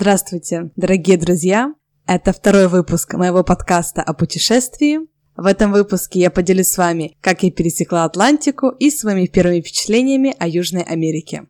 Здравствуйте, 0.00 0.70
дорогие 0.76 1.18
друзья! 1.18 1.74
Это 2.06 2.32
второй 2.32 2.68
выпуск 2.68 3.12
моего 3.12 3.44
подкаста 3.44 4.00
о 4.00 4.14
путешествии. 4.14 5.00
В 5.36 5.44
этом 5.44 5.72
выпуске 5.72 6.20
я 6.20 6.30
поделюсь 6.30 6.70
с 6.70 6.78
вами, 6.78 7.18
как 7.20 7.42
я 7.42 7.50
пересекла 7.50 8.04
Атлантику 8.04 8.70
и 8.70 8.90
своими 8.90 9.26
первыми 9.26 9.60
впечатлениями 9.60 10.34
о 10.38 10.48
Южной 10.48 10.84
Америке. 10.84 11.48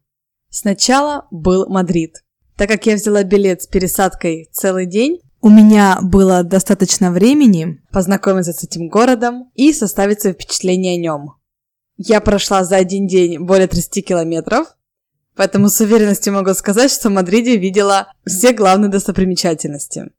Сначала 0.49 1.29
был 1.31 1.69
Мадрид. 1.69 2.25
Так 2.57 2.69
как 2.69 2.87
я 2.87 2.97
взяла 2.97 3.23
билет 3.23 3.63
с 3.63 3.69
пересадкой 3.69 4.49
целый 4.51 4.87
день, 4.87 5.21
у 5.41 5.49
меня 5.49 6.01
было 6.03 6.43
достаточно 6.43 7.13
времени 7.13 7.81
познакомиться 7.93 8.53
с 8.53 8.65
этим 8.65 8.89
городом 8.89 9.53
и 9.55 9.73
составить 9.73 10.23
свои 10.23 10.33
впечатления 10.33 10.95
о 10.95 11.01
нем. 11.01 11.35
Я 11.99 12.21
прошла 12.21 12.65
за 12.65 12.79
один 12.79 13.07
день 13.07 13.39
более 13.39 13.69
30 13.69 14.05
километров, 14.05 14.75
Поэтому 15.41 15.71
с 15.71 15.81
уверенностью 15.81 16.35
могу 16.35 16.53
сказать, 16.53 16.93
что 16.93 17.09
в 17.09 17.13
Мадриде 17.13 17.57
видела 17.57 18.13
все 18.27 18.53
главные 18.53 18.91
достопримечательности. 18.91 20.11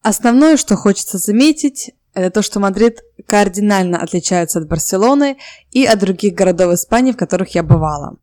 Основное, 0.00 0.56
что 0.56 0.76
хочется 0.76 1.18
заметить, 1.18 1.90
это 2.14 2.30
то, 2.30 2.42
что 2.42 2.60
Мадрид 2.60 3.02
кардинально 3.26 4.00
отличается 4.00 4.60
от 4.60 4.68
Барселоны 4.68 5.38
и 5.72 5.84
от 5.84 5.98
других 5.98 6.34
городов 6.34 6.72
Испании, 6.72 7.10
в 7.10 7.16
которых 7.16 7.56
я 7.56 7.64
бывала. 7.64 8.16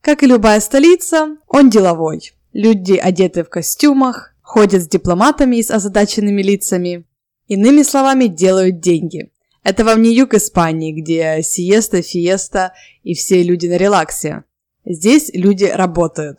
Как 0.00 0.22
и 0.22 0.28
любая 0.28 0.60
столица, 0.60 1.36
он 1.48 1.70
деловой. 1.70 2.32
Люди 2.52 2.92
одеты 2.92 3.42
в 3.42 3.48
костюмах, 3.48 4.32
ходят 4.42 4.80
с 4.80 4.88
дипломатами 4.88 5.56
и 5.56 5.62
с 5.64 5.72
озадаченными 5.72 6.40
лицами. 6.40 7.04
Иными 7.48 7.82
словами, 7.82 8.28
делают 8.28 8.78
деньги. 8.78 9.32
Это 9.64 9.84
вам 9.84 10.02
не 10.02 10.14
юг 10.14 10.34
Испании, 10.34 10.92
где 10.92 11.42
сиеста, 11.42 12.00
фиеста 12.00 12.74
и 13.02 13.14
все 13.14 13.42
люди 13.42 13.66
на 13.66 13.76
релаксе. 13.76 14.44
Здесь 14.86 15.30
люди 15.34 15.64
работают. 15.64 16.38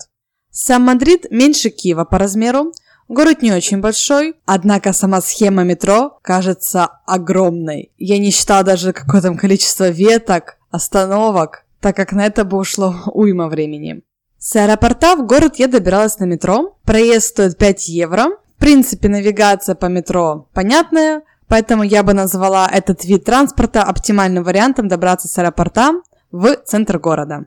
Сам 0.49 0.83
Мадрид 0.83 1.29
меньше 1.29 1.69
Киева 1.69 2.05
по 2.05 2.17
размеру, 2.17 2.71
город 3.09 3.41
не 3.41 3.51
очень 3.51 3.81
большой, 3.81 4.35
однако 4.45 4.93
сама 4.93 5.21
схема 5.21 5.63
метро 5.63 6.17
кажется 6.21 6.85
огромной. 7.05 7.91
Я 7.97 8.17
не 8.17 8.31
считала 8.31 8.63
даже 8.63 8.93
какое 8.93 9.21
там 9.21 9.37
количество 9.37 9.89
веток, 9.89 10.57
остановок, 10.71 11.65
так 11.81 11.95
как 11.95 12.13
на 12.13 12.25
это 12.25 12.45
бы 12.45 12.57
ушло 12.57 12.95
уйма 13.13 13.49
времени. 13.49 14.01
С 14.39 14.55
аэропорта 14.55 15.15
в 15.15 15.27
город 15.27 15.57
я 15.57 15.67
добиралась 15.67 16.19
на 16.19 16.25
метро. 16.25 16.77
Проезд 16.83 17.27
стоит 17.27 17.57
5 17.57 17.87
евро. 17.89 18.27
В 18.55 18.59
принципе, 18.59 19.09
навигация 19.09 19.75
по 19.75 19.87
метро 19.87 20.47
понятная, 20.53 21.23
поэтому 21.47 21.83
я 21.83 22.01
бы 22.01 22.13
назвала 22.13 22.67
этот 22.67 23.03
вид 23.03 23.25
транспорта 23.25 23.83
оптимальным 23.83 24.43
вариантом 24.43 24.87
добраться 24.87 25.27
с 25.27 25.37
аэропорта 25.37 26.01
в 26.31 26.55
центр 26.65 26.97
города. 26.97 27.45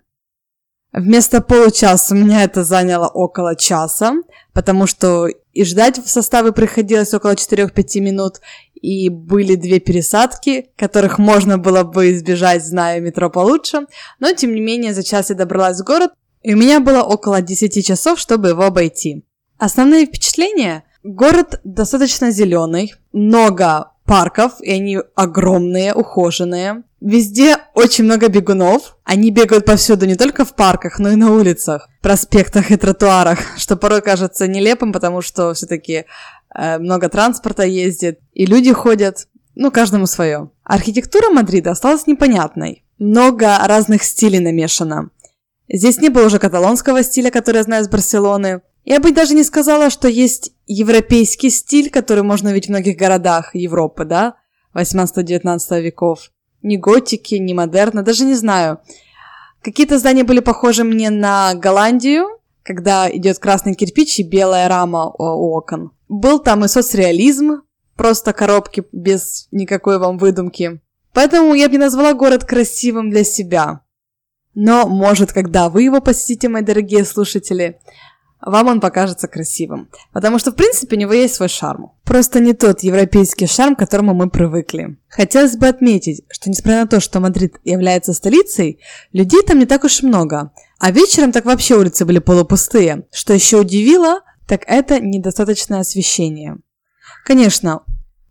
Вместо 0.93 1.41
получаса 1.41 2.15
у 2.15 2.19
меня 2.19 2.43
это 2.43 2.65
заняло 2.65 3.07
около 3.07 3.55
часа, 3.55 4.15
потому 4.53 4.87
что 4.87 5.29
и 5.53 5.65
ждать 5.65 5.99
в 5.99 6.09
составе 6.09 6.53
приходилось 6.53 7.15
около 7.15 7.35
4-5 7.35 8.01
минут, 8.01 8.41
и 8.75 9.09
были 9.09 9.55
две 9.55 9.79
пересадки, 9.79 10.71
которых 10.77 11.19
можно 11.19 11.59
было 11.59 11.85
бы 11.85 12.13
избежать, 12.13 12.65
зная 12.65 13.01
метро 13.01 13.31
получше, 13.31 13.87
но 14.19 14.33
тем 14.33 14.55
не 14.55 14.61
менее 14.61 14.95
за 14.95 15.03
час 15.03 15.31
я 15.31 15.37
добралась 15.37 15.81
в 15.81 15.85
город, 15.85 16.13
и 16.43 16.55
у 16.55 16.57
меня 16.57 16.81
было 16.81 17.03
около 17.03 17.43
10 17.43 17.87
часов, 17.87 18.19
чтобы 18.19 18.49
его 18.49 18.63
обойти. 18.63 19.25
Основные 19.59 20.07
впечатления? 20.07 20.85
Город 21.03 21.61
достаточно 21.65 22.31
зеленый, 22.31 22.95
много 23.13 23.93
парков, 24.11 24.61
и 24.61 24.73
они 24.73 24.99
огромные, 25.15 25.95
ухоженные. 25.95 26.83
Везде 27.01 27.59
очень 27.75 28.03
много 28.03 28.27
бегунов. 28.27 28.97
Они 29.05 29.31
бегают 29.31 29.65
повсюду, 29.65 30.05
не 30.05 30.17
только 30.17 30.45
в 30.45 30.57
парках, 30.57 30.99
но 30.99 31.11
и 31.11 31.15
на 31.15 31.33
улицах, 31.33 31.89
проспектах 32.03 32.73
и 32.73 32.77
тротуарах, 32.77 33.39
что 33.57 33.77
порой 33.77 34.03
кажется 34.03 34.49
нелепым, 34.49 34.93
потому 34.93 35.23
что 35.23 35.55
все-таки 35.55 36.07
э, 36.53 36.79
много 36.79 37.09
транспорта 37.09 37.63
ездит, 37.63 38.19
и 38.33 38.47
люди 38.47 38.73
ходят, 38.73 39.29
ну, 39.55 39.71
каждому 39.71 40.07
свое. 40.07 40.51
Архитектура 40.65 41.31
Мадрида 41.31 41.71
осталась 41.71 42.09
непонятной. 42.09 42.85
Много 42.99 43.59
разных 43.65 44.03
стилей 44.03 44.41
намешано. 44.41 45.11
Здесь 45.73 45.99
не 46.01 46.09
было 46.09 46.27
уже 46.27 46.41
каталонского 46.41 47.05
стиля, 47.05 47.31
который 47.31 47.59
я 47.59 47.63
знаю 47.63 47.85
из 47.85 47.89
Барселоны. 47.89 48.63
Я 48.91 48.99
бы 48.99 49.13
даже 49.13 49.35
не 49.35 49.45
сказала, 49.45 49.89
что 49.89 50.09
есть 50.09 50.51
европейский 50.67 51.49
стиль, 51.51 51.91
который 51.91 52.25
можно 52.25 52.49
видеть 52.49 52.67
в 52.67 52.71
многих 52.71 52.97
городах 52.97 53.55
Европы, 53.55 54.05
да, 54.05 54.35
18-19 54.75 55.81
веков. 55.81 56.33
Ни 56.63 56.77
готики, 56.77 57.37
ни 57.37 57.53
модерна, 57.53 58.03
даже 58.03 58.25
не 58.25 58.35
знаю. 58.35 58.81
Какие-то 59.63 59.97
здания 59.97 60.25
были 60.25 60.41
похожи 60.41 60.83
мне 60.83 61.09
на 61.11 61.55
Голландию, 61.55 62.41
когда 62.65 63.09
идет 63.09 63.39
красный 63.39 63.77
кирпич 63.77 64.19
и 64.19 64.25
белая 64.25 64.67
рама 64.67 65.07
у 65.07 65.55
окон. 65.55 65.93
Был 66.09 66.41
там 66.41 66.65
и 66.65 66.69
соцреализм, 66.69 67.63
просто 67.95 68.33
коробки 68.33 68.83
без 68.91 69.47
никакой 69.53 70.01
вам 70.01 70.19
выдумки. 70.19 70.81
Поэтому 71.13 71.55
я 71.55 71.69
бы 71.69 71.75
не 71.75 71.79
назвала 71.79 72.13
город 72.13 72.45
красивым 72.45 73.11
для 73.11 73.23
себя. 73.23 73.83
Но, 74.55 74.89
может, 74.89 75.33
когда 75.33 75.69
вы 75.69 75.85
его 75.85 76.01
посетите, 76.01 76.49
мои 76.49 76.63
дорогие 76.63 77.05
слушатели, 77.05 77.79
вам 78.43 78.69
он 78.69 78.81
покажется 78.81 79.29
красивым. 79.29 79.91
Потому 80.13 80.39
что, 80.39 80.51
в 80.51 80.55
принципе, 80.55 80.97
у 80.97 80.99
него 80.99 81.13
есть 81.13 81.35
свой 81.35 81.49
шарм. 81.49 81.93
Просто 82.05 82.41
не 82.41 82.55
тот 82.55 82.81
европейский 82.81 83.47
шарм, 83.47 83.77
к 83.77 83.81
которому 83.81 84.15
мы 84.15 84.31
привыкли. 84.31 84.97
Хотелось 85.09 85.57
бы 85.57 85.69
отметить, 85.69 86.25
что 86.31 86.49
несмотря 86.49 86.81
на 86.81 86.87
то, 86.87 87.01
что 87.01 87.21
Мадрид 87.21 87.57
является 87.65 88.13
столицей, 88.13 88.81
людей 89.13 89.43
там 89.43 89.59
не 89.59 89.67
так 89.67 89.85
уж 89.85 90.03
много. 90.03 90.53
А 90.79 90.91
вечером 90.91 91.33
так 91.33 91.45
вообще 91.45 91.77
улицы 91.77 92.05
были 92.05 92.19
полупустые. 92.19 93.07
Что 93.13 93.35
еще 93.35 93.59
удивило, 93.59 94.21
так 94.47 94.63
это 94.67 95.01
недостаточное 95.01 95.81
освещение. 95.81 96.59
Конечно, 97.25 97.83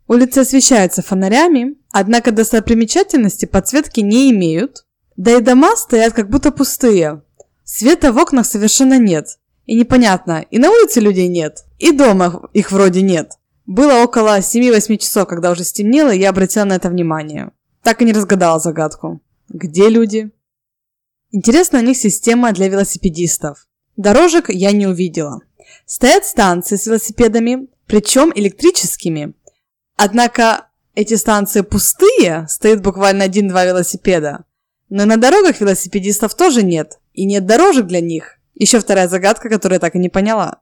улицы 0.08 0.40
освещаются 0.40 1.02
фонарями, 1.02 1.76
однако 1.92 2.32
достопримечательности 2.32 3.46
подсветки 3.46 4.00
не 4.00 4.32
имеют, 4.32 4.86
да 5.16 5.38
и 5.38 5.42
дома 5.42 5.76
стоят 5.76 6.14
как 6.14 6.30
будто 6.30 6.52
пустые. 6.52 7.22
Света 7.64 8.12
в 8.12 8.18
окнах 8.18 8.46
совершенно 8.46 8.98
нет. 8.98 9.38
И 9.70 9.76
непонятно, 9.76 10.48
и 10.50 10.58
на 10.58 10.72
улице 10.72 11.00
людей 11.00 11.28
нет, 11.28 11.64
и 11.78 11.92
дома 11.92 12.50
их 12.54 12.72
вроде 12.72 13.04
нет. 13.04 13.34
Было 13.68 14.02
около 14.02 14.40
7-8 14.40 14.98
часов, 14.98 15.28
когда 15.28 15.52
уже 15.52 15.64
стемнело, 15.64 16.10
и 16.10 16.18
я 16.18 16.32
обратила 16.32 16.64
на 16.64 16.74
это 16.74 16.90
внимание. 16.90 17.52
Так 17.84 18.02
и 18.02 18.06
не 18.06 18.12
разгадала 18.12 18.60
загадку. 18.60 19.22
Где 19.48 19.90
люди? 19.90 20.32
Интересна 21.30 21.78
у 21.78 21.82
них 21.84 21.98
система 21.98 22.52
для 22.52 22.68
велосипедистов. 22.68 23.68
Дорожек 23.96 24.50
я 24.50 24.72
не 24.72 24.88
увидела. 24.88 25.42
Стоят 25.86 26.26
станции 26.26 26.76
с 26.76 26.88
велосипедами, 26.88 27.68
причем 27.86 28.32
электрическими. 28.34 29.36
Однако 29.98 30.70
эти 30.96 31.14
станции 31.14 31.62
пустые, 31.62 32.48
стоит 32.50 32.82
буквально 32.82 33.26
один-два 33.26 33.66
велосипеда. 33.66 34.46
Но 34.90 35.06
на 35.06 35.18
дорогах 35.18 35.62
велосипедистов 35.62 36.34
тоже 36.34 36.64
нет, 36.64 36.98
и 37.14 37.26
нет 37.26 37.46
дорожек 37.46 37.86
для 37.86 38.02
них. 38.02 38.39
Еще 38.60 38.82
вторая 38.82 39.08
загадка, 39.08 39.50
которую 39.50 39.78
я 39.78 39.80
так 39.80 39.96
и 39.96 40.00
не 40.00 40.10
поняла. 40.10 40.60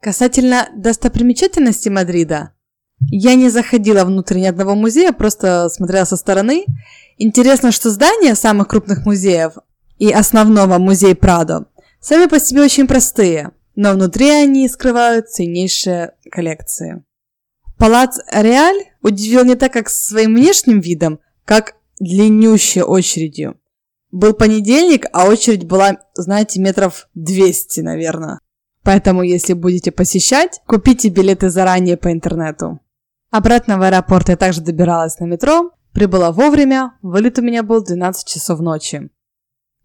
Касательно 0.00 0.68
достопримечательности 0.74 1.90
Мадрида. 1.90 2.54
Я 3.10 3.34
не 3.34 3.50
заходила 3.50 4.04
внутрь 4.04 4.38
ни 4.38 4.46
одного 4.46 4.74
музея, 4.74 5.12
просто 5.12 5.68
смотрела 5.68 6.04
со 6.04 6.16
стороны. 6.16 6.64
Интересно, 7.18 7.70
что 7.70 7.90
здания 7.90 8.34
самых 8.34 8.68
крупных 8.68 9.04
музеев 9.04 9.52
и 9.98 10.10
основного 10.10 10.78
музея 10.78 11.14
Прадо 11.14 11.66
сами 12.00 12.28
по 12.28 12.40
себе 12.40 12.62
очень 12.62 12.86
простые, 12.86 13.52
но 13.76 13.92
внутри 13.92 14.30
они 14.30 14.66
скрывают 14.66 15.28
ценнейшие 15.28 16.14
коллекции. 16.30 17.04
Палац 17.76 18.18
Реаль 18.32 18.86
удивил 19.02 19.44
не 19.44 19.54
так, 19.54 19.72
как 19.72 19.90
своим 19.90 20.34
внешним 20.34 20.80
видом, 20.80 21.20
как 21.44 21.74
длиннющей 22.00 22.82
очередью. 22.82 23.57
Был 24.10 24.32
понедельник, 24.32 25.06
а 25.12 25.26
очередь 25.26 25.66
была, 25.66 25.98
знаете, 26.14 26.60
метров 26.60 27.08
200, 27.14 27.80
наверное. 27.80 28.40
Поэтому, 28.82 29.22
если 29.22 29.52
будете 29.52 29.92
посещать, 29.92 30.60
купите 30.66 31.08
билеты 31.08 31.50
заранее 31.50 31.96
по 31.96 32.10
интернету. 32.10 32.80
Обратно 33.30 33.78
в 33.78 33.82
аэропорт 33.82 34.30
я 34.30 34.36
также 34.36 34.62
добиралась 34.62 35.18
на 35.18 35.26
метро, 35.26 35.72
прибыла 35.92 36.32
вовремя, 36.32 36.94
вылет 37.02 37.38
у 37.38 37.42
меня 37.42 37.62
был 37.62 37.84
12 37.84 38.26
часов 38.26 38.60
ночи. 38.60 39.10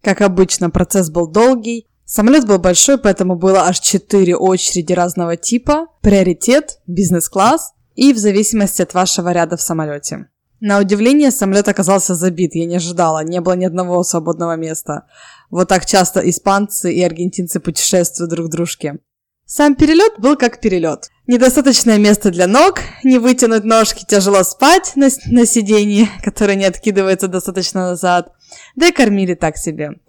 Как 0.02 0.22
обычно, 0.22 0.70
процесс 0.70 1.10
был 1.10 1.26
долгий, 1.26 1.86
самолет 2.06 2.46
был 2.46 2.58
большой, 2.58 2.96
поэтому 2.96 3.36
было 3.36 3.64
аж 3.64 3.80
4 3.80 4.36
очереди 4.36 4.92
разного 4.94 5.36
типа, 5.36 5.88
приоритет, 6.00 6.80
бизнес-класс 6.86 7.74
и 7.94 8.14
в 8.14 8.18
зависимости 8.18 8.80
от 8.80 8.94
вашего 8.94 9.32
ряда 9.32 9.58
в 9.58 9.62
самолете. 9.62 10.28
На 10.66 10.78
удивление, 10.78 11.30
самолет 11.30 11.68
оказался 11.68 12.14
забит, 12.14 12.54
я 12.54 12.64
не 12.64 12.76
ожидала, 12.76 13.22
не 13.22 13.42
было 13.42 13.52
ни 13.52 13.66
одного 13.66 14.02
свободного 14.02 14.56
места. 14.56 15.04
Вот 15.50 15.68
так 15.68 15.84
часто 15.84 16.20
испанцы 16.20 16.90
и 16.90 17.02
аргентинцы 17.02 17.60
путешествуют 17.60 18.30
друг 18.30 18.46
к 18.46 18.50
дружке. 18.50 18.98
Сам 19.44 19.74
перелет 19.74 20.14
был 20.16 20.38
как 20.38 20.62
перелет. 20.62 21.10
Недостаточное 21.26 21.98
место 21.98 22.30
для 22.30 22.46
ног, 22.46 22.80
не 23.02 23.18
вытянуть 23.18 23.64
ножки, 23.64 24.06
тяжело 24.08 24.42
спать 24.42 24.92
на, 24.96 25.10
на 25.26 25.44
сиденье, 25.44 26.08
которое 26.24 26.54
не 26.54 26.64
откидывается 26.64 27.28
достаточно 27.28 27.90
назад. 27.90 28.32
Да 28.74 28.88
и 28.88 28.90
кормили 28.90 29.34
так 29.34 29.58
себе. 29.58 30.00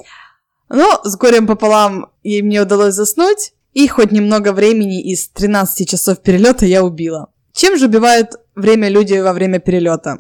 Но 0.70 1.02
с 1.04 1.18
горем 1.18 1.48
пополам 1.48 2.12
и 2.24 2.42
мне 2.42 2.62
удалось 2.62 2.94
заснуть, 2.94 3.52
И 3.74 3.90
хоть 3.90 4.14
немного 4.14 4.54
времени 4.54 5.04
из 5.04 5.28
13 5.28 5.90
часов 5.90 6.22
перелета 6.22 6.66
я 6.66 6.82
убила. 6.82 7.34
Чем 7.52 7.78
же 7.78 7.88
убивают 7.88 8.38
время 8.56 8.90
люди 8.90 9.14
во 9.14 9.34
время 9.34 9.60
перелета? 9.60 10.20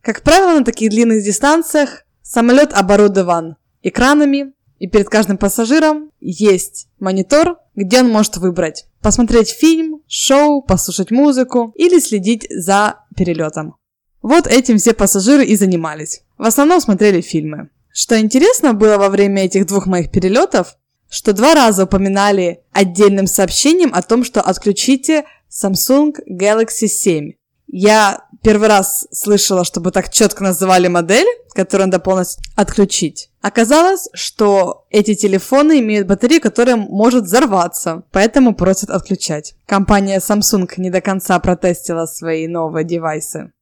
Как 0.00 0.22
правило, 0.22 0.58
на 0.58 0.64
таких 0.64 0.90
длинных 0.90 1.24
дистанциях 1.24 2.04
самолет 2.22 2.72
оборудован 2.72 3.56
экранами, 3.82 4.52
и 4.78 4.86
перед 4.86 5.08
каждым 5.08 5.38
пассажиром 5.38 6.10
есть 6.20 6.88
монитор, 7.00 7.58
где 7.74 8.00
он 8.00 8.10
может 8.10 8.36
выбрать 8.36 8.86
посмотреть 9.00 9.50
фильм, 9.50 10.02
шоу, 10.06 10.62
послушать 10.62 11.10
музыку 11.10 11.72
или 11.76 11.98
следить 11.98 12.46
за 12.50 13.00
перелетом. 13.16 13.76
Вот 14.22 14.46
этим 14.46 14.78
все 14.78 14.94
пассажиры 14.94 15.44
и 15.44 15.56
занимались. 15.56 16.22
В 16.36 16.44
основном 16.44 16.80
смотрели 16.80 17.20
фильмы. 17.20 17.70
Что 17.92 18.18
интересно 18.18 18.74
было 18.74 18.98
во 18.98 19.08
время 19.08 19.44
этих 19.44 19.66
двух 19.66 19.86
моих 19.86 20.10
перелетов, 20.10 20.76
что 21.10 21.32
два 21.32 21.54
раза 21.54 21.84
упоминали 21.84 22.60
отдельным 22.72 23.26
сообщением 23.26 23.90
о 23.94 24.02
том, 24.02 24.24
что 24.24 24.40
отключите 24.40 25.24
Samsung 25.50 26.12
Galaxy 26.28 26.86
7. 26.86 27.32
Я 27.70 28.24
первый 28.42 28.68
раз 28.68 29.06
слышала, 29.12 29.62
чтобы 29.64 29.90
так 29.90 30.10
четко 30.10 30.42
называли 30.42 30.88
модель, 30.88 31.26
которую 31.52 31.88
надо 31.88 32.00
полностью 32.00 32.42
отключить. 32.56 33.30
Оказалось, 33.42 34.08
что 34.14 34.86
эти 34.90 35.14
телефоны 35.14 35.80
имеют 35.80 36.08
батарею, 36.08 36.40
которая 36.40 36.76
может 36.76 37.24
взорваться, 37.24 38.04
поэтому 38.10 38.54
просят 38.54 38.90
отключать. 38.90 39.54
Компания 39.66 40.18
Samsung 40.18 40.68
не 40.78 40.90
до 40.90 41.00
конца 41.00 41.38
протестила 41.40 42.06
свои 42.06 42.48
новые 42.48 42.84
девайсы. 42.84 43.52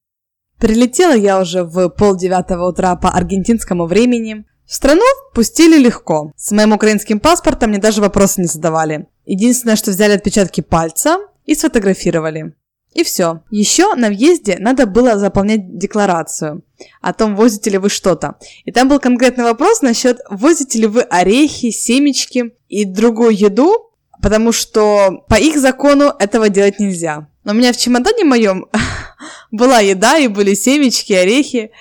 Прилетела 0.59 1.15
я 1.15 1.41
уже 1.41 1.65
в 1.65 1.89
полдевятого 1.89 2.69
утра 2.69 2.97
по 2.97 3.11
аргентинскому 3.11 3.87
времени. 3.87 4.45
В 4.65 4.75
страну 4.75 5.05
пустили 5.35 5.79
легко. 5.79 6.33
С 6.37 6.53
моим 6.53 6.73
украинским 6.73 7.21
паспортом 7.21 7.71
мне 7.71 7.79
даже 7.79 8.01
вопросы 8.01 8.41
не 8.41 8.47
задавали. 8.47 9.09
Единственное, 9.27 9.77
что 9.77 9.91
взяли 9.91 10.13
отпечатки 10.13 10.61
пальца 10.61 11.19
и 11.45 11.55
сфотографировали. 11.55 12.55
И 12.97 13.05
все. 13.05 13.43
Еще 13.51 13.95
на 13.95 14.09
въезде 14.09 14.57
надо 14.59 14.87
было 14.87 15.19
заполнять 15.19 15.77
декларацию 15.77 16.63
о 17.03 17.13
том, 17.13 17.37
возите 17.37 17.69
ли 17.69 17.77
вы 17.77 17.91
что-то. 17.91 18.37
И 18.65 18.73
там 18.73 18.89
был 18.89 18.99
конкретный 19.01 19.45
вопрос 19.45 19.83
насчет, 19.83 20.21
возите 20.31 20.79
ли 20.79 20.87
вы 20.87 21.03
орехи, 21.03 21.71
семечки 21.71 22.55
и 22.71 22.87
другую 22.87 23.37
еду, 23.37 23.91
потому 24.23 24.51
что 24.51 25.27
по 25.29 25.35
их 25.35 25.59
закону 25.59 26.11
этого 26.19 26.49
делать 26.49 26.81
нельзя. 26.81 27.29
Но 27.45 27.53
у 27.53 27.55
меня 27.55 27.75
в 27.75 27.77
чемодане 27.77 28.25
моем 28.25 28.67
была 29.51 29.81
еда, 29.81 30.17
и 30.17 30.29
были 30.29 30.55
семечки, 30.55 31.13
орехи. 31.13 31.73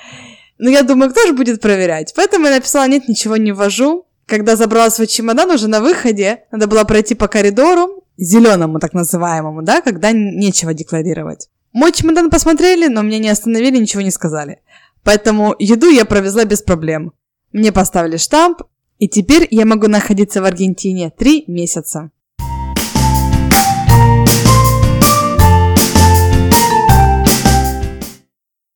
Но 0.57 0.69
я 0.69 0.83
думаю, 0.83 1.11
кто 1.11 1.25
же 1.27 1.31
будет 1.31 1.61
проверять? 1.61 2.11
Поэтому 2.13 2.47
я 2.47 2.55
написала, 2.55 2.89
нет, 2.89 3.07
ничего 3.07 3.37
не 3.37 3.53
ввожу. 3.53 4.05
Когда 4.25 4.57
забрала 4.57 4.89
свой 4.89 5.07
чемодан, 5.07 5.49
уже 5.49 5.69
на 5.69 5.79
выходе, 5.79 6.43
надо 6.51 6.67
было 6.67 6.83
пройти 6.83 7.15
по 7.15 7.29
коридору, 7.29 8.04
зеленому 8.17 8.79
так 8.79 8.93
называемому, 8.93 9.61
да, 9.61 9.81
когда 9.81 10.11
нечего 10.11 10.73
декларировать. 10.73 11.49
Мой 11.73 11.91
чемодан 11.91 12.29
посмотрели, 12.29 12.87
но 12.87 13.01
меня 13.01 13.19
не 13.19 13.29
остановили, 13.29 13.77
ничего 13.77 14.01
не 14.01 14.11
сказали. 14.11 14.59
Поэтому 15.03 15.55
еду 15.59 15.89
я 15.89 16.05
провезла 16.05 16.45
без 16.45 16.61
проблем. 16.61 17.13
Мне 17.51 17.71
поставили 17.71 18.17
штамп, 18.17 18.63
и 18.97 19.07
теперь 19.07 19.47
я 19.51 19.65
могу 19.65 19.87
находиться 19.87 20.41
в 20.41 20.45
Аргентине 20.45 21.11
три 21.11 21.43
месяца. 21.47 22.11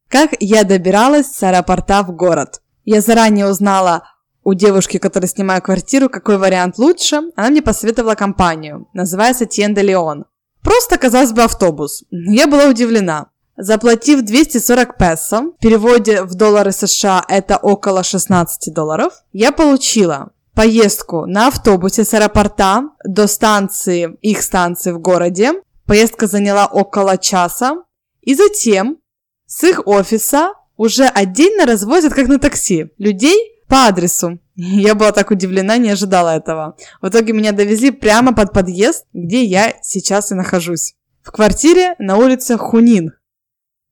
Как 0.09 0.31
я 0.39 0.63
добиралась 0.63 1.27
с 1.27 1.44
аэропорта 1.44 2.03
в 2.03 2.12
город? 2.15 2.62
Я 2.83 3.00
заранее 3.00 3.47
узнала 3.47 4.03
у 4.44 4.53
девушки, 4.53 4.97
которая 4.97 5.30
снимает 5.30 5.63
квартиру, 5.63 6.09
какой 6.09 6.38
вариант 6.38 6.77
лучше, 6.77 7.21
она 7.36 7.50
мне 7.50 7.62
посоветовала 7.62 8.15
компанию. 8.15 8.88
Называется 8.94 9.45
Тенда 9.45 9.81
Леон. 9.81 10.25
Просто, 10.62 10.97
казалось 10.97 11.31
бы, 11.31 11.44
автобус. 11.44 12.03
Я 12.09 12.47
была 12.47 12.65
удивлена. 12.65 13.27
Заплатив 13.57 14.21
240 14.21 14.97
песо, 14.97 15.41
в 15.41 15.62
переводе 15.62 16.24
в 16.24 16.36
доллары 16.36 16.71
США 16.71 17.25
это 17.27 17.57
около 17.57 18.03
16 18.03 18.74
долларов, 18.74 19.13
я 19.33 19.51
получила 19.51 20.31
поездку 20.56 21.25
на 21.25 21.47
автобусе 21.47 22.06
с 22.06 22.13
аэропорта 22.13 22.83
до 23.03 23.27
станции, 23.27 24.18
их 24.21 24.41
станции 24.41 24.91
в 24.91 25.00
городе. 25.00 25.53
Поездка 25.86 26.27
заняла 26.27 26.68
около 26.68 27.18
часа. 27.18 27.83
И 28.21 28.36
затем 28.36 28.97
с 29.45 29.63
их 29.63 29.88
офиса 29.88 30.53
уже 30.77 31.06
отдельно 31.06 31.65
развозят, 31.65 32.13
как 32.13 32.27
на 32.27 32.39
такси, 32.39 32.91
людей 32.97 33.59
по 33.69 33.86
адресу. 33.86 34.39
Я 34.56 34.95
была 34.95 35.12
так 35.13 35.31
удивлена, 35.31 35.77
не 35.77 35.92
ожидала 35.92 36.36
этого. 36.36 36.75
В 37.01 37.07
итоге 37.07 37.31
меня 37.31 37.54
довезли 37.54 37.92
прямо 37.92 38.33
под 38.33 38.51
подъезд, 38.51 39.06
где 39.13 39.44
я 39.44 39.75
сейчас 39.81 40.31
и 40.31 40.36
нахожусь. 40.36 40.95
В 41.21 41.31
квартире 41.31 41.95
на 42.00 42.18
улице 42.18 42.57
Хунин. 42.57 43.13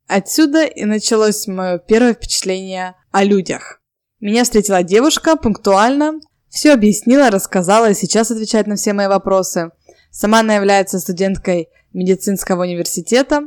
Отсюда 0.08 0.66
и 0.66 0.86
началось 0.86 1.48
мое 1.48 1.78
первое 1.78 2.14
впечатление 2.14 2.96
о 3.12 3.24
людях. 3.24 3.82
Меня 4.20 4.44
встретила 4.44 4.82
девушка 4.82 5.36
пунктуально, 5.36 6.20
все 6.50 6.74
объяснила, 6.74 7.30
рассказала 7.30 7.92
и 7.92 7.94
сейчас 7.94 8.32
отвечает 8.32 8.68
на 8.68 8.76
все 8.76 8.94
мои 8.94 9.08
вопросы. 9.08 9.72
Сама 10.10 10.40
она 10.40 10.56
является 10.56 11.00
студенткой 11.00 11.70
медицинского 11.94 12.64
университета, 12.64 13.42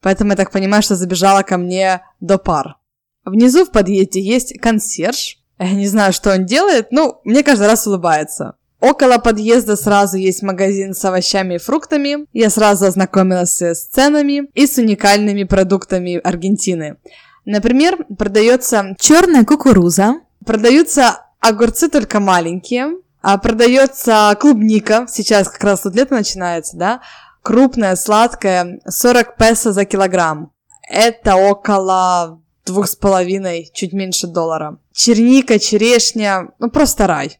поэтому 0.00 0.30
я 0.30 0.36
так 0.36 0.50
понимаю, 0.50 0.82
что 0.82 0.94
забежала 0.94 1.42
ко 1.42 1.58
мне 1.58 2.02
до 2.20 2.38
пар. 2.38 2.76
Внизу 3.24 3.64
в 3.64 3.72
подъезде 3.72 4.20
есть 4.20 4.58
консьерж, 4.60 5.43
я 5.66 5.74
не 5.74 5.86
знаю, 5.86 6.12
что 6.12 6.32
он 6.32 6.46
делает, 6.46 6.92
но 6.92 7.20
мне 7.24 7.42
каждый 7.42 7.66
раз 7.66 7.86
улыбается. 7.86 8.56
Около 8.80 9.18
подъезда 9.18 9.76
сразу 9.76 10.18
есть 10.18 10.42
магазин 10.42 10.92
с 10.92 11.04
овощами 11.04 11.54
и 11.54 11.58
фруктами. 11.58 12.26
Я 12.32 12.50
сразу 12.50 12.84
ознакомилась 12.84 13.62
с 13.62 13.86
ценами 13.86 14.48
и 14.52 14.66
с 14.66 14.76
уникальными 14.76 15.44
продуктами 15.44 16.20
Аргентины. 16.22 16.98
Например, 17.46 18.04
продается 18.18 18.94
черная 18.98 19.44
кукуруза, 19.44 20.16
продаются 20.44 21.20
огурцы 21.40 21.88
только 21.88 22.20
маленькие, 22.20 22.96
а 23.22 23.38
продается 23.38 24.36
клубника, 24.38 25.06
сейчас 25.08 25.48
как 25.48 25.64
раз 25.64 25.80
тут 25.80 25.94
лето 25.94 26.14
начинается, 26.14 26.76
да, 26.76 27.00
крупная, 27.42 27.96
сладкая, 27.96 28.80
40 28.86 29.36
песо 29.38 29.72
за 29.72 29.86
килограмм. 29.86 30.52
Это 30.90 31.36
около 31.36 32.42
двух 32.64 32.88
с 32.88 32.96
половиной, 32.96 33.70
чуть 33.72 33.92
меньше 33.92 34.26
доллара. 34.26 34.78
Черника, 34.92 35.58
черешня, 35.58 36.48
ну 36.58 36.70
просто 36.70 37.06
рай. 37.06 37.38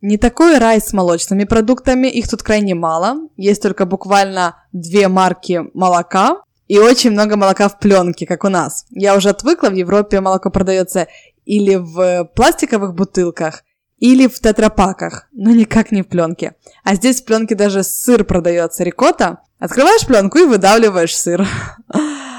Не 0.00 0.18
такой 0.18 0.58
рай 0.58 0.80
с 0.80 0.92
молочными 0.92 1.44
продуктами, 1.44 2.08
их 2.08 2.28
тут 2.28 2.42
крайне 2.42 2.74
мало. 2.74 3.28
Есть 3.36 3.62
только 3.62 3.86
буквально 3.86 4.56
две 4.72 5.08
марки 5.08 5.62
молока 5.72 6.42
и 6.68 6.78
очень 6.78 7.10
много 7.10 7.36
молока 7.36 7.68
в 7.68 7.78
пленке, 7.78 8.26
как 8.26 8.44
у 8.44 8.48
нас. 8.48 8.86
Я 8.90 9.16
уже 9.16 9.30
отвыкла, 9.30 9.68
в 9.68 9.74
Европе 9.74 10.20
молоко 10.20 10.50
продается 10.50 11.08
или 11.44 11.76
в 11.76 12.24
пластиковых 12.34 12.94
бутылках, 12.94 13.64
или 13.98 14.26
в 14.26 14.38
тетрапаках, 14.40 15.28
но 15.32 15.50
никак 15.50 15.92
не 15.92 16.02
в 16.02 16.08
пленке. 16.08 16.54
А 16.82 16.94
здесь 16.94 17.22
в 17.22 17.24
пленке 17.24 17.54
даже 17.54 17.82
сыр 17.82 18.24
продается, 18.24 18.84
рикота. 18.84 19.38
Открываешь 19.58 20.06
пленку 20.06 20.38
и 20.38 20.44
выдавливаешь 20.44 21.16
сыр. 21.16 21.46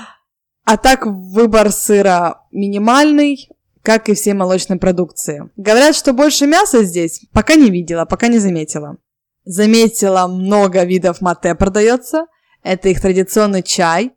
А 0.66 0.78
так 0.78 1.06
выбор 1.06 1.72
сыра 1.72 2.42
минимальный, 2.52 3.50
как 3.84 4.10
и 4.10 4.16
все 4.16 4.34
молочные 4.34 4.80
продукции. 4.80 5.50
Говорят, 5.56 5.96
что 5.96 6.12
больше 6.12 6.48
мяса 6.48 6.84
здесь. 6.84 7.22
Пока 7.32 7.54
не 7.54 7.70
видела, 7.70 8.06
пока 8.06 8.28
не 8.28 8.40
заметила. 8.40 8.98
Заметила, 9.46 10.26
много 10.26 10.84
видов 10.84 11.22
мате 11.22 11.54
продается. 11.54 12.26
Это 12.64 12.90
их 12.90 13.00
традиционный 13.00 13.62
чай. 13.62 14.14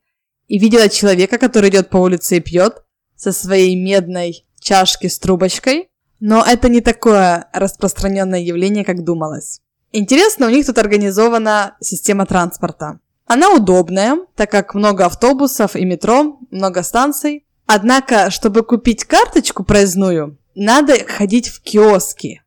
И 0.47 0.59
видела 0.59 0.89
человека, 0.89 1.37
который 1.37 1.69
идет 1.69 1.91
по 1.91 1.99
улице 1.99 2.39
и 2.39 2.41
пьет 2.41 2.83
со 3.15 3.33
своей 3.33 3.77
медной 3.77 4.47
чашки 4.59 5.07
с 5.07 5.19
трубочкой. 5.19 5.91
Но 6.19 6.43
это 6.43 6.71
не 6.71 6.81
такое 6.81 7.49
распространенное 7.53 8.41
явление, 8.41 8.87
как 8.87 9.05
думалось. 9.05 9.61
Интересно, 9.93 10.47
у 10.47 10.51
них 10.51 10.65
тут 10.65 10.79
организована 10.79 11.77
система 11.81 12.25
транспорта. 12.25 13.01
Она 13.29 13.53
удобная, 13.53 14.21
так 14.37 14.51
как 14.51 14.75
много 14.75 15.05
автобусов 15.05 15.77
и 15.77 15.85
метро, 15.85 16.39
много 16.51 16.83
станций. 16.83 17.45
Однако, 17.67 18.31
чтобы 18.31 18.63
купить 18.63 19.05
карточку 19.05 19.65
проездную, 19.65 20.39
надо 20.55 20.95
ходить 21.05 21.49
в 21.49 21.61
киоски. 21.61 22.43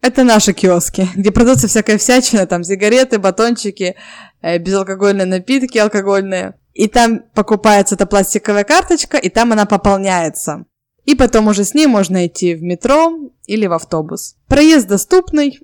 Это 0.00 0.22
наши 0.22 0.52
киоски, 0.52 1.08
где 1.16 1.32
продается 1.32 1.66
всякая 1.66 1.98
всячина, 1.98 2.46
там 2.46 2.62
сигареты, 2.62 3.18
батончики, 3.18 3.96
э, 4.42 4.58
безалкогольные 4.58 5.26
напитки 5.26 5.78
алкогольные. 5.78 6.54
И 6.72 6.86
там 6.86 7.24
покупается 7.34 7.96
эта 7.96 8.06
пластиковая 8.06 8.62
карточка, 8.62 9.16
и 9.16 9.28
там 9.28 9.50
она 9.50 9.66
пополняется. 9.66 10.66
И 11.04 11.16
потом 11.16 11.48
уже 11.48 11.64
с 11.64 11.74
ней 11.74 11.88
можно 11.88 12.28
идти 12.28 12.54
в 12.54 12.62
метро 12.62 13.12
или 13.46 13.66
в 13.66 13.72
автобус. 13.72 14.36
Проезд 14.46 14.86
доступный. 14.86 15.58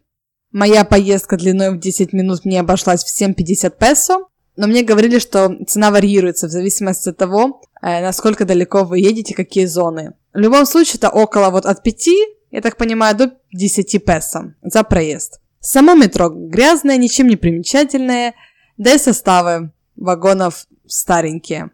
Моя 0.50 0.85
поездка 0.85 1.37
длиной 1.37 1.71
в 1.71 1.79
10 1.79 2.12
минут 2.12 2.45
мне 2.45 2.59
обошлась 2.59 3.05
в 3.05 3.23
7,50 3.23 3.71
песо 3.79 4.27
но 4.59 4.67
мне 4.67 4.83
говорили, 4.83 5.21
что 5.21 5.57
цена 5.69 5.93
варьируется 5.93 6.49
в 6.49 6.50
зависимости 6.50 7.11
от 7.11 7.17
того, 7.17 7.62
э, 7.81 8.03
насколько 8.03 8.45
далеко 8.45 8.83
вы 8.83 8.99
едете, 8.99 9.33
какие 9.33 9.67
зоны. 9.67 10.15
В 10.35 10.38
любом 10.38 10.67
случае, 10.67 10.97
это 10.97 11.11
около 11.11 11.50
вот 11.50 11.65
от 11.65 11.85
5, 11.85 12.09
я 12.50 12.61
так 12.61 12.77
понимаю, 12.77 13.17
до 13.17 13.31
10 13.53 14.05
песо 14.05 14.55
за 14.62 14.83
проезд. 14.83 15.41
Само 15.61 15.95
метро 15.95 16.29
грязное, 16.29 16.97
ничем 16.97 17.29
не 17.29 17.37
примечательное, 17.37 18.35
да 18.79 18.95
и 18.95 18.99
составы 18.99 19.71
вагонов 19.95 20.67
старенькие. 20.88 21.71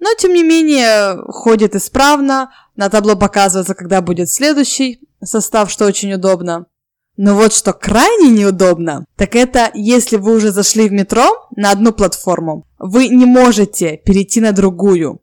Но, 0.00 0.08
тем 0.18 0.34
не 0.34 0.42
менее, 0.42 1.22
ходит 1.28 1.76
исправно, 1.76 2.50
на 2.74 2.90
табло 2.90 3.14
показывается, 3.14 3.76
когда 3.76 4.00
будет 4.00 4.28
следующий 4.28 5.00
состав, 5.22 5.70
что 5.70 5.86
очень 5.86 6.12
удобно. 6.12 6.66
Но 7.16 7.34
вот 7.34 7.54
что 7.54 7.72
крайне 7.72 8.30
неудобно, 8.30 9.06
так 9.16 9.36
это 9.36 9.70
если 9.74 10.16
вы 10.16 10.36
уже 10.36 10.52
зашли 10.52 10.88
в 10.88 10.92
метро 10.92 11.48
на 11.56 11.70
одну 11.70 11.92
платформу, 11.92 12.66
вы 12.78 13.08
не 13.08 13.24
можете 13.24 13.96
перейти 14.04 14.40
на 14.40 14.52
другую. 14.52 15.20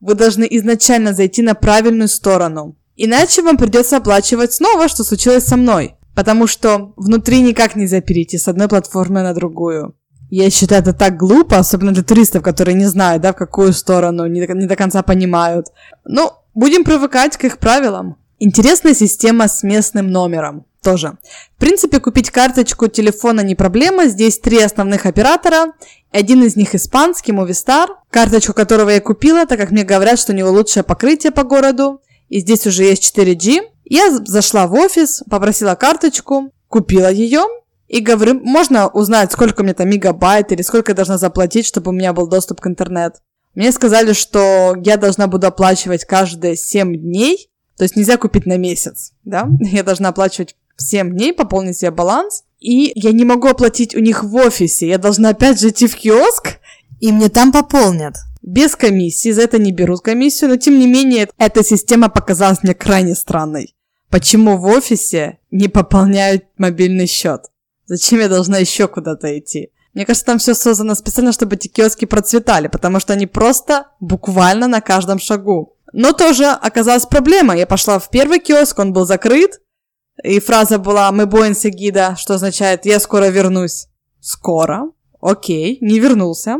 Вы 0.00 0.14
должны 0.14 0.46
изначально 0.50 1.14
зайти 1.14 1.42
на 1.42 1.54
правильную 1.54 2.08
сторону. 2.08 2.76
Иначе 2.96 3.42
вам 3.42 3.56
придется 3.56 3.98
оплачивать 3.98 4.52
снова, 4.52 4.88
что 4.88 5.04
случилось 5.04 5.44
со 5.44 5.56
мной. 5.56 5.96
Потому 6.16 6.46
что 6.46 6.94
внутри 6.96 7.42
никак 7.42 7.76
нельзя 7.76 8.00
перейти 8.00 8.38
с 8.38 8.48
одной 8.48 8.68
платформы 8.68 9.22
на 9.22 9.34
другую. 9.34 9.94
Я 10.30 10.50
считаю, 10.50 10.82
это 10.82 10.92
так 10.92 11.16
глупо, 11.16 11.58
особенно 11.58 11.92
для 11.92 12.02
туристов, 12.02 12.42
которые 12.42 12.74
не 12.74 12.86
знают, 12.86 13.22
да, 13.22 13.32
в 13.32 13.36
какую 13.36 13.72
сторону, 13.72 14.26
не 14.26 14.44
до, 14.44 14.54
не 14.54 14.66
до 14.66 14.74
конца 14.74 15.02
понимают. 15.02 15.66
Ну, 16.04 16.32
будем 16.54 16.84
привыкать 16.84 17.36
к 17.36 17.44
их 17.44 17.58
правилам. 17.58 18.16
Интересная 18.38 18.94
система 18.94 19.48
с 19.48 19.62
местным 19.62 20.10
номером 20.10 20.66
тоже. 20.82 21.16
В 21.56 21.60
принципе, 21.60 22.00
купить 22.00 22.30
карточку 22.30 22.86
телефона 22.86 23.40
не 23.40 23.54
проблема. 23.54 24.06
Здесь 24.06 24.38
три 24.38 24.60
основных 24.60 25.06
оператора. 25.06 25.72
Один 26.12 26.44
из 26.44 26.54
них 26.54 26.74
испанский, 26.74 27.32
Movistar, 27.32 27.88
карточку 28.10 28.52
которого 28.52 28.90
я 28.90 29.00
купила, 29.00 29.46
так 29.46 29.58
как 29.58 29.70
мне 29.70 29.84
говорят, 29.84 30.18
что 30.18 30.32
у 30.32 30.36
него 30.36 30.50
лучшее 30.50 30.82
покрытие 30.82 31.32
по 31.32 31.44
городу. 31.44 32.00
И 32.28 32.40
здесь 32.40 32.66
уже 32.66 32.84
есть 32.84 33.16
4G. 33.16 33.62
Я 33.84 34.10
зашла 34.24 34.66
в 34.66 34.74
офис, 34.74 35.22
попросила 35.30 35.74
карточку, 35.74 36.52
купила 36.68 37.10
ее, 37.10 37.46
и 37.88 38.00
говорю, 38.00 38.40
можно 38.42 38.88
узнать, 38.88 39.32
сколько 39.32 39.60
у 39.60 39.64
меня 39.64 39.74
там 39.74 39.88
мегабайт 39.88 40.52
или 40.52 40.62
сколько 40.62 40.92
я 40.92 40.96
должна 40.96 41.18
заплатить, 41.18 41.66
чтобы 41.66 41.90
у 41.90 41.94
меня 41.94 42.12
был 42.12 42.26
доступ 42.26 42.60
к 42.60 42.66
интернету. 42.66 43.18
Мне 43.54 43.72
сказали, 43.72 44.12
что 44.12 44.74
я 44.84 44.96
должна 44.96 45.28
буду 45.28 45.46
оплачивать 45.46 46.04
каждые 46.04 46.56
7 46.56 46.96
дней, 46.96 47.48
то 47.76 47.84
есть 47.84 47.96
нельзя 47.96 48.16
купить 48.16 48.46
на 48.46 48.56
месяц, 48.56 49.12
да? 49.24 49.48
Я 49.60 49.82
должна 49.82 50.10
оплачивать 50.10 50.56
7 50.76 51.12
дней, 51.12 51.32
пополнить 51.32 51.78
себе 51.78 51.90
баланс, 51.90 52.44
и 52.60 52.92
я 52.94 53.12
не 53.12 53.24
могу 53.24 53.48
оплатить 53.48 53.94
у 53.94 54.00
них 54.00 54.24
в 54.24 54.34
офисе, 54.34 54.88
я 54.88 54.98
должна 54.98 55.30
опять 55.30 55.60
же 55.60 55.68
идти 55.68 55.86
в 55.86 55.94
киоск. 55.94 56.58
И 57.00 57.12
мне 57.12 57.28
там 57.28 57.52
пополнят. 57.52 58.16
Без 58.42 58.74
комиссии, 58.74 59.30
за 59.30 59.42
это 59.42 59.58
не 59.58 59.72
берут 59.72 60.00
комиссию, 60.00 60.50
но 60.50 60.56
тем 60.56 60.78
не 60.78 60.86
менее 60.86 61.28
эта 61.36 61.62
система 61.62 62.08
показалась 62.08 62.62
мне 62.62 62.74
крайне 62.74 63.14
странной. 63.14 63.74
Почему 64.08 64.56
в 64.56 64.64
офисе 64.66 65.38
не 65.50 65.68
пополняют 65.68 66.44
мобильный 66.56 67.06
счет? 67.06 67.42
Зачем 67.86 68.20
я 68.20 68.28
должна 68.28 68.58
еще 68.58 68.88
куда-то 68.88 69.38
идти? 69.38 69.70
Мне 69.94 70.06
кажется, 70.06 70.26
там 70.26 70.38
все 70.38 70.54
создано 70.54 70.94
специально, 70.94 71.32
чтобы 71.32 71.56
эти 71.56 71.68
киоски 71.68 72.04
процветали, 72.04 72.68
потому 72.68 73.00
что 73.00 73.12
они 73.12 73.26
просто 73.26 73.86
буквально 74.00 74.68
на 74.68 74.80
каждом 74.80 75.18
шагу. 75.18 75.75
Но 75.98 76.12
тоже 76.12 76.44
оказалась 76.44 77.06
проблема. 77.06 77.56
Я 77.56 77.66
пошла 77.66 77.98
в 77.98 78.10
первый 78.10 78.38
киоск, 78.38 78.78
он 78.78 78.92
был 78.92 79.06
закрыт, 79.06 79.62
и 80.22 80.40
фраза 80.40 80.78
была 80.78 81.10
«Мы 81.10 81.24
боимся 81.24 81.70
гида», 81.70 82.16
что 82.18 82.34
означает 82.34 82.84
«Я 82.84 83.00
скоро 83.00 83.28
вернусь». 83.28 83.86
Скоро. 84.20 84.90
Окей, 85.22 85.78
не 85.80 85.98
вернулся. 85.98 86.58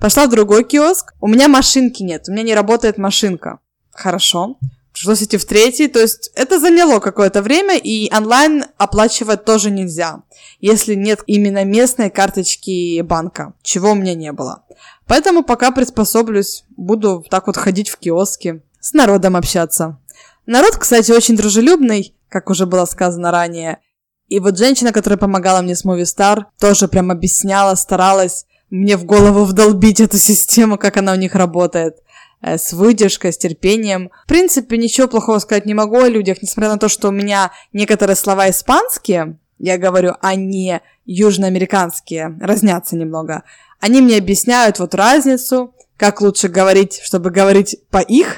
Пошла 0.00 0.26
в 0.26 0.30
другой 0.30 0.62
киоск. 0.62 1.14
У 1.20 1.26
меня 1.26 1.48
машинки 1.48 2.04
нет, 2.04 2.28
у 2.28 2.32
меня 2.32 2.44
не 2.44 2.54
работает 2.54 2.96
машинка. 2.96 3.58
Хорошо 3.92 4.56
пришлось 4.96 5.22
идти 5.22 5.36
в 5.36 5.44
третий, 5.44 5.88
то 5.88 6.00
есть 6.00 6.30
это 6.34 6.58
заняло 6.58 7.00
какое-то 7.00 7.42
время, 7.42 7.76
и 7.76 8.10
онлайн 8.16 8.64
оплачивать 8.78 9.44
тоже 9.44 9.70
нельзя, 9.70 10.22
если 10.58 10.94
нет 10.94 11.22
именно 11.26 11.64
местной 11.66 12.08
карточки 12.08 13.02
банка, 13.02 13.52
чего 13.62 13.90
у 13.90 13.94
меня 13.94 14.14
не 14.14 14.32
было. 14.32 14.64
Поэтому 15.06 15.44
пока 15.44 15.70
приспособлюсь, 15.70 16.64
буду 16.78 17.22
так 17.28 17.46
вот 17.46 17.58
ходить 17.58 17.90
в 17.90 17.98
киоски, 17.98 18.62
с 18.86 18.92
народом 18.92 19.34
общаться. 19.34 19.98
Народ, 20.46 20.76
кстати, 20.76 21.10
очень 21.10 21.36
дружелюбный, 21.36 22.14
как 22.28 22.50
уже 22.50 22.66
было 22.66 22.84
сказано 22.84 23.32
ранее. 23.32 23.78
И 24.28 24.38
вот 24.38 24.56
женщина, 24.56 24.92
которая 24.92 25.18
помогала 25.18 25.60
мне 25.60 25.74
с 25.74 25.84
Movistar, 25.84 26.44
тоже 26.60 26.86
прям 26.86 27.10
объясняла, 27.10 27.74
старалась 27.74 28.46
мне 28.70 28.96
в 28.96 29.04
голову 29.04 29.44
вдолбить 29.44 30.00
эту 30.00 30.18
систему, 30.18 30.78
как 30.78 30.96
она 30.96 31.12
у 31.12 31.16
них 31.16 31.34
работает. 31.34 31.96
Э, 32.40 32.58
с 32.58 32.72
выдержкой, 32.72 33.32
с 33.32 33.38
терпением. 33.38 34.12
В 34.24 34.28
принципе, 34.28 34.78
ничего 34.78 35.08
плохого 35.08 35.40
сказать 35.40 35.66
не 35.66 35.74
могу 35.74 35.98
о 35.98 36.08
людях, 36.08 36.42
несмотря 36.42 36.70
на 36.70 36.78
то, 36.78 36.88
что 36.88 37.08
у 37.08 37.12
меня 37.12 37.50
некоторые 37.72 38.14
слова 38.14 38.48
испанские, 38.50 39.38
я 39.58 39.78
говорю, 39.78 40.14
а 40.20 40.36
не 40.36 40.80
южноамериканские, 41.06 42.38
разнятся 42.40 42.94
немного. 42.94 43.42
Они 43.80 44.00
мне 44.00 44.18
объясняют 44.18 44.78
вот 44.78 44.94
разницу, 44.94 45.74
как 45.96 46.20
лучше 46.20 46.48
говорить, 46.48 47.00
чтобы 47.02 47.30
говорить 47.30 47.76
по 47.90 47.98
их. 47.98 48.36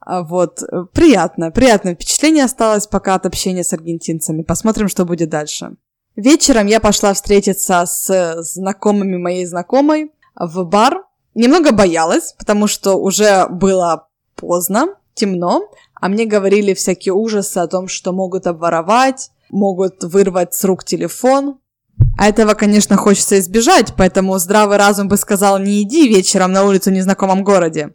А 0.00 0.22
вот, 0.22 0.62
приятно, 0.92 1.50
приятное 1.50 1.94
впечатление 1.94 2.44
осталось 2.44 2.86
пока 2.86 3.16
от 3.16 3.26
общения 3.26 3.64
с 3.64 3.72
аргентинцами. 3.72 4.42
Посмотрим, 4.42 4.88
что 4.88 5.04
будет 5.04 5.30
дальше. 5.30 5.72
Вечером 6.14 6.66
я 6.66 6.78
пошла 6.78 7.12
встретиться 7.12 7.84
с 7.86 8.42
знакомыми 8.42 9.16
моей 9.16 9.44
знакомой 9.46 10.12
в 10.36 10.64
бар, 10.64 11.02
Немного 11.36 11.72
боялась, 11.72 12.34
потому 12.38 12.66
что 12.66 12.94
уже 12.94 13.46
было 13.50 14.08
поздно, 14.36 14.94
темно, 15.12 15.68
а 15.92 16.08
мне 16.08 16.24
говорили 16.24 16.72
всякие 16.72 17.12
ужасы 17.12 17.58
о 17.58 17.66
том, 17.66 17.88
что 17.88 18.12
могут 18.12 18.46
обворовать, 18.46 19.30
могут 19.50 20.02
вырвать 20.02 20.54
с 20.54 20.64
рук 20.64 20.82
телефон. 20.82 21.58
А 22.18 22.28
этого, 22.28 22.54
конечно, 22.54 22.96
хочется 22.96 23.38
избежать, 23.38 23.94
поэтому 23.96 24.38
здравый 24.38 24.76
разум 24.76 25.08
бы 25.08 25.16
сказал, 25.16 25.58
не 25.58 25.82
иди 25.82 26.08
вечером 26.08 26.52
на 26.52 26.64
улицу 26.64 26.90
в 26.90 26.94
незнакомом 26.94 27.44
городе. 27.44 27.94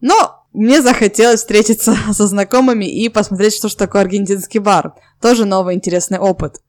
Но 0.00 0.44
мне 0.52 0.82
захотелось 0.82 1.40
встретиться 1.40 1.96
со 2.12 2.26
знакомыми 2.26 2.84
и 2.84 3.08
посмотреть, 3.08 3.54
что 3.54 3.68
же 3.68 3.76
такое 3.76 4.02
аргентинский 4.02 4.60
бар. 4.60 4.94
Тоже 5.20 5.44
новый 5.44 5.74
интересный 5.74 6.18
опыт. 6.18 6.60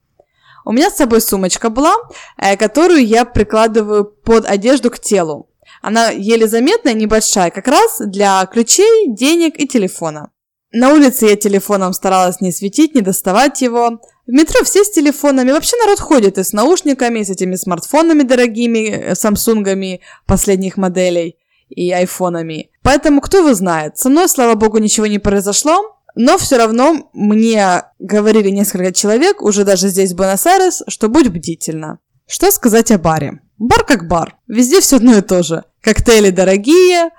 У 0.64 0.72
меня 0.72 0.90
с 0.90 0.96
собой 0.96 1.20
сумочка 1.20 1.68
была, 1.68 1.94
э, 2.38 2.56
которую 2.56 3.04
я 3.06 3.24
прикладываю 3.24 4.04
под 4.04 4.46
одежду 4.46 4.90
к 4.90 4.98
телу. 4.98 5.50
Она 5.82 6.08
еле 6.08 6.48
заметная, 6.48 6.94
небольшая, 6.94 7.50
как 7.50 7.68
раз 7.68 8.00
для 8.00 8.46
ключей, 8.46 9.08
денег 9.08 9.60
и 9.60 9.68
телефона. 9.68 10.30
На 10.76 10.92
улице 10.92 11.26
я 11.26 11.36
телефоном 11.36 11.92
старалась 11.92 12.40
не 12.40 12.50
светить, 12.50 12.96
не 12.96 13.00
доставать 13.00 13.62
его. 13.62 14.00
В 14.26 14.32
метро 14.32 14.64
все 14.64 14.82
с 14.82 14.90
телефонами. 14.90 15.52
Вообще 15.52 15.76
народ 15.76 16.00
ходит 16.00 16.36
и 16.36 16.42
с 16.42 16.52
наушниками, 16.52 17.20
и 17.20 17.24
с 17.24 17.30
этими 17.30 17.54
смартфонами 17.54 18.24
дорогими, 18.24 18.88
э, 18.88 19.14
самсунгами 19.14 20.00
последних 20.26 20.76
моделей 20.76 21.36
и 21.68 21.92
айфонами. 21.92 22.70
Поэтому 22.82 23.20
кто 23.20 23.38
его 23.38 23.54
знает. 23.54 23.98
Со 23.98 24.08
мной, 24.08 24.28
слава 24.28 24.56
богу, 24.56 24.78
ничего 24.78 25.06
не 25.06 25.20
произошло. 25.20 25.96
Но 26.16 26.38
все 26.38 26.56
равно 26.56 27.08
мне 27.12 27.84
говорили 28.00 28.48
несколько 28.48 28.92
человек, 28.92 29.42
уже 29.42 29.64
даже 29.64 29.86
здесь 29.88 30.12
в 30.12 30.16
Буэнос-Айрес, 30.16 30.82
что 30.88 31.08
будь 31.08 31.28
бдительна. 31.28 32.00
Что 32.26 32.50
сказать 32.50 32.90
о 32.90 32.98
баре? 32.98 33.40
Бар 33.58 33.84
как 33.84 34.08
бар. 34.08 34.38
Везде 34.48 34.80
все 34.80 34.96
одно 34.96 35.18
и 35.18 35.22
то 35.22 35.44
же. 35.44 35.62
Коктейли 35.80 36.30
дорогие, 36.30 37.10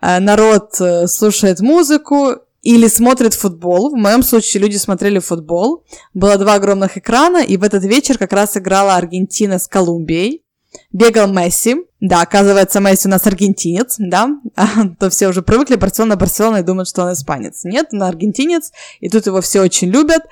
э, 0.00 0.20
народ 0.20 0.80
э, 0.80 1.06
слушает 1.06 1.60
музыку 1.60 2.38
или 2.64 2.88
смотрит 2.88 3.34
футбол. 3.34 3.90
В 3.90 3.96
моем 3.96 4.22
случае 4.22 4.62
люди 4.62 4.78
смотрели 4.78 5.18
футбол. 5.18 5.84
Было 6.14 6.38
два 6.38 6.54
огромных 6.54 6.96
экрана, 6.96 7.44
и 7.44 7.56
в 7.58 7.62
этот 7.62 7.84
вечер 7.84 8.18
как 8.18 8.32
раз 8.32 8.56
играла 8.56 8.96
Аргентина 8.96 9.58
с 9.58 9.68
Колумбией. 9.68 10.42
Бегал 10.90 11.30
Месси. 11.30 11.76
Да, 12.00 12.22
оказывается, 12.22 12.80
Месси 12.80 13.06
у 13.06 13.10
нас 13.10 13.26
аргентинец, 13.26 13.96
да. 13.98 14.30
А, 14.56 14.88
то 14.98 15.10
все 15.10 15.28
уже 15.28 15.42
привыкли 15.42 15.76
Барселона, 15.76 16.16
Барселона 16.16 16.56
и 16.58 16.62
думают, 16.62 16.88
что 16.88 17.04
он 17.04 17.12
испанец. 17.12 17.64
Нет, 17.64 17.88
он 17.92 18.02
аргентинец, 18.02 18.72
и 19.00 19.10
тут 19.10 19.26
его 19.26 19.40
все 19.42 19.60
очень 19.60 19.88
любят 19.88 20.22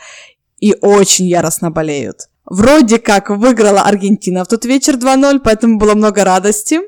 и 0.59 0.75
очень 0.81 1.27
яростно 1.27 1.71
болеют. 1.71 2.29
Вроде 2.47 2.99
как 2.99 3.29
выиграла 3.29 3.83
Аргентина 3.83 4.45
в 4.45 4.49
тот 4.49 4.65
вечер 4.65 4.95
2-0, 4.95 5.41
поэтому 5.45 5.79
было 5.79 5.95
много 5.95 6.25
радости. 6.25 6.81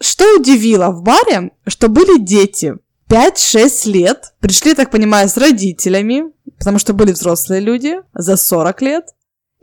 Что 0.00 0.24
удивило 0.38 0.90
в 0.90 1.02
баре, 1.02 1.52
что 1.66 1.88
были 1.88 2.18
дети 2.18 2.76
5-6 3.08 3.90
лет, 3.90 4.34
пришли, 4.40 4.74
так 4.74 4.90
понимаю, 4.90 5.28
с 5.28 5.36
родителями, 5.36 6.32
потому 6.58 6.78
что 6.78 6.92
были 6.92 7.12
взрослые 7.12 7.60
люди 7.60 8.00
за 8.14 8.36
40 8.36 8.82
лет, 8.82 9.04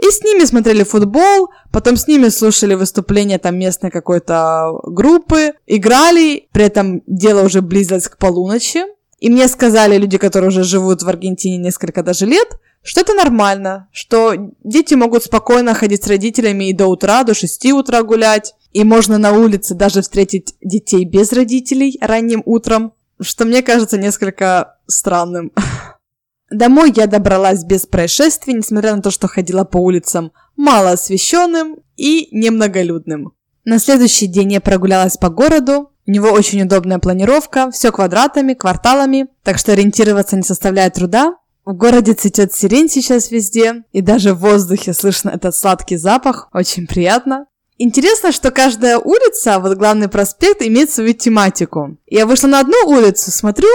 и 0.03 0.09
с 0.09 0.21
ними 0.21 0.43
смотрели 0.43 0.83
футбол, 0.83 1.49
потом 1.71 1.95
с 1.95 2.07
ними 2.07 2.29
слушали 2.29 2.73
выступления 2.73 3.37
там 3.37 3.57
местной 3.57 3.91
какой-то 3.91 4.71
группы, 4.83 5.53
играли, 5.65 6.47
при 6.51 6.65
этом 6.65 7.01
дело 7.07 7.45
уже 7.45 7.61
близилось 7.61 8.09
к 8.09 8.17
полуночи. 8.17 8.81
И 9.19 9.29
мне 9.29 9.47
сказали 9.47 9.97
люди, 9.97 10.17
которые 10.17 10.49
уже 10.49 10.63
живут 10.63 11.03
в 11.03 11.07
Аргентине 11.07 11.57
несколько 11.57 12.03
даже 12.03 12.25
лет, 12.25 12.49
что 12.81 12.99
это 12.99 13.13
нормально, 13.13 13.87
что 13.93 14.33
дети 14.65 14.95
могут 14.95 15.23
спокойно 15.23 15.73
ходить 15.73 16.03
с 16.03 16.07
родителями 16.07 16.69
и 16.69 16.73
до 16.73 16.87
утра, 16.87 17.23
до 17.23 17.33
6 17.33 17.71
утра 17.71 18.03
гулять, 18.03 18.53
и 18.73 18.83
можно 18.83 19.17
на 19.17 19.31
улице 19.31 19.75
даже 19.75 20.01
встретить 20.01 20.55
детей 20.61 21.05
без 21.05 21.31
родителей 21.31 21.97
ранним 22.01 22.43
утром, 22.45 22.93
что 23.21 23.45
мне 23.45 23.61
кажется 23.61 23.97
несколько 23.97 24.77
странным. 24.87 25.51
Домой 26.49 26.93
я 26.95 27.07
добралась 27.07 27.63
без 27.63 27.85
происшествий, 27.85 28.53
несмотря 28.53 28.95
на 28.95 29.01
то, 29.01 29.11
что 29.11 29.27
ходила 29.27 29.63
по 29.63 29.77
улицам 29.77 30.31
мало 30.55 30.91
освещенным 30.91 31.77
и 31.97 32.27
немноголюдным. 32.31 33.33
На 33.65 33.79
следующий 33.79 34.27
день 34.27 34.53
я 34.53 34.61
прогулялась 34.61 35.17
по 35.17 35.29
городу. 35.29 35.91
У 36.05 36.11
него 36.11 36.29
очень 36.29 36.61
удобная 36.61 36.99
планировка, 36.99 37.71
все 37.71 37.91
квадратами, 37.91 38.53
кварталами, 38.53 39.27
так 39.41 39.57
что 39.57 39.71
ориентироваться 39.71 40.35
не 40.35 40.43
составляет 40.43 40.95
труда. 40.95 41.37
В 41.65 41.73
городе 41.73 42.13
цветет 42.13 42.53
сирень 42.53 42.89
сейчас 42.89 43.31
везде, 43.31 43.83
и 43.93 44.01
даже 44.01 44.33
в 44.33 44.39
воздухе 44.39 44.93
слышно 44.93 45.29
этот 45.29 45.55
сладкий 45.55 45.95
запах, 45.95 46.49
очень 46.51 46.87
приятно. 46.87 47.45
Интересно, 47.77 48.31
что 48.31 48.51
каждая 48.51 48.97
улица, 48.97 49.59
вот 49.59 49.77
главный 49.77 50.07
проспект, 50.07 50.61
имеет 50.61 50.91
свою 50.91 51.13
тематику. 51.13 51.97
Я 52.07 52.25
вышла 52.25 52.47
на 52.47 52.59
одну 52.59 52.77
улицу, 52.85 53.31
смотрю, 53.31 53.69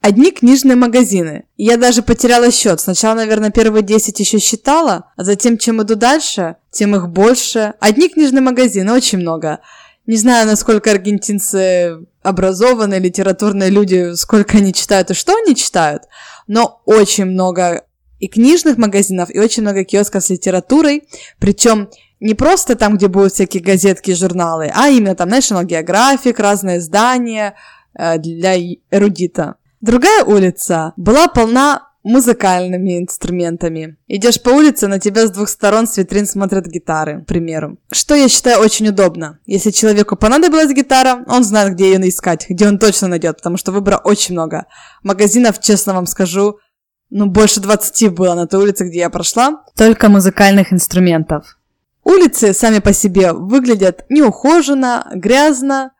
одни 0.00 0.30
книжные 0.30 0.76
магазины. 0.76 1.44
Я 1.56 1.76
даже 1.76 2.02
потеряла 2.02 2.50
счет. 2.50 2.80
Сначала, 2.80 3.14
наверное, 3.14 3.50
первые 3.50 3.82
10 3.82 4.18
еще 4.20 4.38
считала, 4.38 5.12
а 5.16 5.24
затем, 5.24 5.58
чем 5.58 5.82
иду 5.82 5.96
дальше, 5.96 6.56
тем 6.70 6.94
их 6.94 7.08
больше. 7.08 7.74
Одни 7.80 8.08
книжные 8.08 8.42
магазины, 8.42 8.92
очень 8.92 9.18
много. 9.18 9.60
Не 10.06 10.16
знаю, 10.16 10.46
насколько 10.46 10.90
аргентинцы 10.90 11.98
образованные, 12.22 13.00
литературные 13.00 13.70
люди, 13.70 14.14
сколько 14.14 14.58
они 14.58 14.74
читают 14.74 15.10
и 15.10 15.14
что 15.14 15.34
они 15.34 15.54
читают, 15.54 16.04
но 16.46 16.82
очень 16.84 17.26
много 17.26 17.84
и 18.18 18.28
книжных 18.28 18.78
магазинов, 18.78 19.30
и 19.30 19.38
очень 19.38 19.62
много 19.62 19.84
киосков 19.84 20.24
с 20.24 20.30
литературой, 20.30 21.04
причем 21.38 21.88
не 22.22 22.34
просто 22.34 22.76
там, 22.76 22.96
где 22.96 23.08
будут 23.08 23.32
всякие 23.32 23.62
газетки 23.62 24.12
и 24.12 24.14
журналы, 24.14 24.70
а 24.72 24.88
именно 24.88 25.16
там 25.16 25.28
National 25.28 25.64
Geographic, 25.64 26.40
разные 26.40 26.78
издания 26.78 27.54
э, 27.98 28.18
для 28.18 28.54
эрудита. 28.90 29.56
Другая 29.80 30.22
улица 30.24 30.92
была 30.96 31.26
полна 31.26 31.88
музыкальными 32.04 33.00
инструментами. 33.00 33.96
Идешь 34.06 34.40
по 34.40 34.50
улице, 34.50 34.86
на 34.86 35.00
тебя 35.00 35.26
с 35.26 35.32
двух 35.32 35.48
сторон 35.48 35.88
с 35.88 35.96
витрин 35.96 36.26
смотрят 36.26 36.66
гитары, 36.66 37.22
к 37.22 37.26
примеру. 37.26 37.78
Что 37.90 38.14
я 38.14 38.28
считаю 38.28 38.60
очень 38.60 38.88
удобно. 38.88 39.40
Если 39.46 39.70
человеку 39.72 40.16
понадобилась 40.16 40.72
гитара, 40.72 41.24
он 41.26 41.42
знает, 41.42 41.74
где 41.74 41.92
ее 41.92 42.08
искать, 42.08 42.46
где 42.48 42.68
он 42.68 42.78
точно 42.78 43.08
найдет, 43.08 43.38
потому 43.38 43.56
что 43.56 43.72
выбора 43.72 43.96
очень 43.96 44.34
много. 44.34 44.66
Магазинов, 45.02 45.60
честно 45.60 45.94
вам 45.94 46.06
скажу, 46.06 46.58
ну, 47.10 47.26
больше 47.26 47.60
20 47.60 48.14
было 48.14 48.34
на 48.34 48.46
той 48.46 48.62
улице, 48.62 48.84
где 48.84 49.00
я 49.00 49.10
прошла. 49.10 49.64
Только 49.76 50.08
музыкальных 50.08 50.72
инструментов. 50.72 51.58
Улицы 52.04 52.52
сами 52.52 52.78
по 52.78 52.92
себе 52.92 53.32
выглядят 53.32 54.04
неухоженно, 54.08 55.10
грязно, 55.14 55.92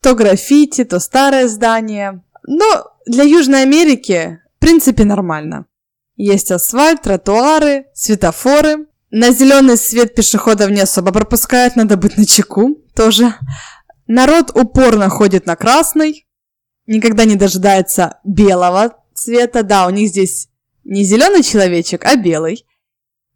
то 0.00 0.14
граффити, 0.14 0.84
то 0.84 1.00
старое 1.00 1.48
здание. 1.48 2.22
Но 2.46 2.92
для 3.06 3.24
Южной 3.24 3.62
Америки 3.62 4.40
в 4.58 4.60
принципе, 4.60 5.04
нормально. 5.04 5.66
Есть 6.16 6.50
асфальт, 6.50 7.02
тротуары, 7.02 7.86
светофоры. 7.94 8.88
На 9.10 9.30
зеленый 9.30 9.76
свет 9.76 10.16
пешеходов 10.16 10.70
не 10.70 10.80
особо 10.80 11.12
пропускают, 11.12 11.76
надо 11.76 11.96
быть 11.96 12.18
на 12.18 12.26
чеку 12.26 12.74
тоже. 12.96 13.34
Народ 14.08 14.50
упорно 14.54 15.08
ходит 15.08 15.46
на 15.46 15.54
красный, 15.54 16.26
никогда 16.86 17.24
не 17.24 17.36
дожидается 17.36 18.18
белого 18.24 18.96
цвета. 19.14 19.62
Да, 19.62 19.86
у 19.86 19.90
них 19.90 20.08
здесь 20.08 20.48
не 20.82 21.04
зеленый 21.04 21.44
человечек, 21.44 22.04
а 22.04 22.16
белый. 22.16 22.66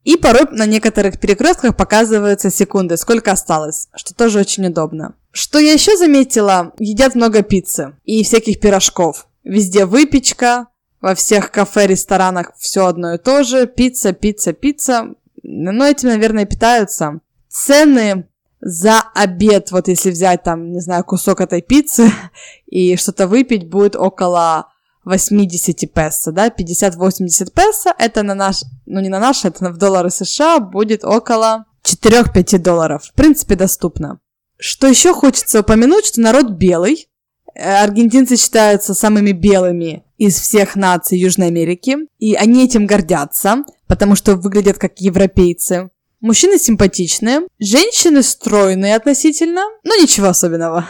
И 0.05 0.17
порой 0.17 0.47
на 0.51 0.67
некоторых 0.67 1.21
перекрестках 1.21 1.77
показываются 1.77 2.51
секунды, 2.51 2.97
сколько 2.97 3.33
осталось, 3.33 3.89
что 3.95 4.15
тоже 4.15 4.41
очень 4.41 4.67
удобно. 4.67 5.15
Что 5.31 5.59
я 5.59 5.73
еще 5.73 5.97
заметила, 5.97 6.73
едят 6.79 7.15
много 7.15 7.43
пиццы 7.43 7.97
и 8.05 8.25
всяких 8.25 8.61
пирожков. 8.61 9.27
Везде 9.45 9.87
выпечка, 9.87 10.69
во 11.01 11.15
всех 11.15 11.51
кафе, 11.51 11.89
ресторанах 11.89 12.53
все 12.59 12.87
одно 12.87 13.15
и 13.15 13.19
то 13.19 13.43
же. 13.43 13.67
Пицца, 13.67 14.13
пицца, 14.13 14.53
пицца. 14.53 15.15
Но 15.43 15.85
этим, 15.85 16.09
наверное, 16.09 16.47
питаются. 16.47 17.21
Цены 17.49 18.29
за 18.61 19.01
обед, 19.15 19.73
вот 19.73 19.89
если 19.89 20.11
взять 20.11 20.45
там, 20.45 20.71
не 20.71 20.81
знаю, 20.81 21.03
кусок 21.03 21.41
этой 21.41 21.61
пиццы 21.61 22.11
и 22.67 22.97
что-то 22.97 23.27
выпить, 23.27 23.69
будет 23.69 23.97
около 23.97 24.72
80 25.05 25.93
песо, 25.93 26.33
да, 26.33 26.49
50-80 26.49 27.51
песо, 27.53 27.95
это 27.99 28.23
на 28.23 28.35
наш, 28.35 28.63
ну 28.87 29.01
не 29.01 29.09
на 29.09 29.19
наш, 29.19 29.45
это 29.45 29.71
в 29.71 29.77
доллары 29.77 30.11
США 30.11 30.61
будет 30.61 31.05
около 31.05 31.65
4-5 31.85 32.59
долларов. 32.59 33.05
В 33.05 33.13
принципе, 33.15 33.57
доступно. 33.57 34.21
Что 34.59 34.87
еще 34.87 35.13
хочется 35.13 35.61
упомянуть, 35.61 36.07
что 36.07 36.21
народ 36.21 36.51
белый, 36.51 37.09
Э, 37.55 37.83
аргентинцы 37.83 38.37
считаются 38.37 38.95
самыми 38.95 39.33
белыми 39.33 40.05
из 40.17 40.39
всех 40.39 40.77
наций 40.77 41.19
Южной 41.19 41.49
Америки, 41.49 41.97
и 42.19 42.35
они 42.35 42.65
этим 42.65 42.87
гордятся, 42.87 43.65
потому 43.87 44.15
что 44.17 44.37
выглядят 44.37 44.79
как 44.79 45.01
европейцы. 45.01 45.91
Мужчины 46.21 46.59
симпатичные, 46.59 47.41
женщины 47.59 48.23
стройные 48.23 48.97
относительно, 48.97 49.63
но 49.85 49.97
ничего 49.97 50.29
особенного. 50.29 50.89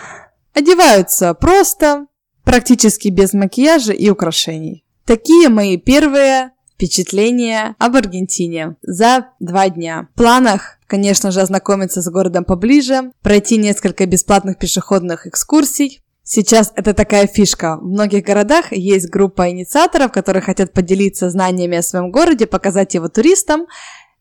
Одеваются 0.55 1.33
просто, 1.35 2.07
практически 2.45 3.09
без 3.09 3.33
макияжа 3.33 3.93
и 3.93 4.11
украшений. 4.11 4.85
Такие 5.05 5.49
мои 5.49 5.77
первые 5.77 6.53
впечатления 6.75 7.77
об 7.79 7.97
Аргентине 7.97 8.77
за 8.83 9.29
два 9.41 9.69
дня. 9.69 10.09
В 10.15 10.17
планах, 10.17 10.79
конечно 10.87 11.31
же, 11.31 11.41
ознакомиться 11.41 12.03
с 12.03 12.11
городом 12.11 12.45
поближе, 12.45 13.13
пройти 13.23 13.57
несколько 13.57 14.07
бесплатных 14.07 14.59
пешеходных 14.59 15.27
экскурсий, 15.27 16.03
Сейчас 16.25 16.73
это 16.77 16.95
такая 16.95 17.27
фишка. 17.27 17.79
В 17.79 17.85
многих 17.85 18.25
городах 18.25 18.73
есть 18.73 19.11
группа 19.11 19.51
инициаторов, 19.51 20.13
которые 20.13 20.41
хотят 20.41 20.73
поделиться 20.73 21.29
знаниями 21.31 21.79
о 21.79 21.83
своем 21.83 22.13
городе, 22.13 22.47
показать 22.47 22.95
его 22.95 23.09
туристам. 23.09 23.67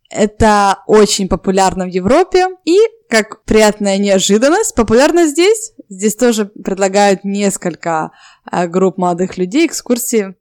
Это 0.10 0.79
очень 0.88 1.29
популярно 1.29 1.86
в 1.86 1.89
Европе. 1.89 2.47
И, 2.65 2.79
как 3.07 3.43
приятная 3.43 3.99
неожиданность, 3.99 4.73
популярно 4.75 5.27
здесь. 5.27 5.73
Здесь 5.91 6.15
тоже 6.15 6.45
предлагают 6.45 7.23
несколько 7.23 8.12
э, 8.51 8.65
групп 8.67 8.97
молодых 8.97 9.38
людей 9.38 9.67
экскурсии 9.67 10.36